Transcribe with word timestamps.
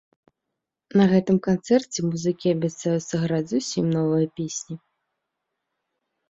На 1.01 1.05
гэтым 1.11 1.37
канцэрце 1.47 1.99
музыкі 2.11 2.47
абяцаюць 2.55 3.05
сыграць 3.11 3.43
зусім 3.53 3.85
новыя 3.99 4.27
песні. 4.41 4.75